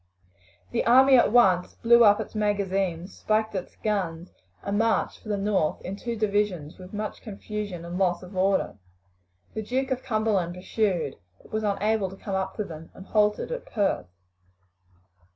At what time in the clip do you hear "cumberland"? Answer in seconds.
10.01-10.55